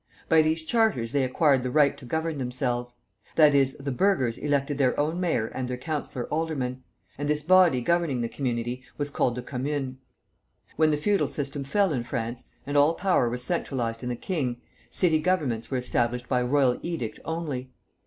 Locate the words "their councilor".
5.67-6.25